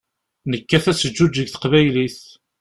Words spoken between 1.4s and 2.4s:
teqbaylit.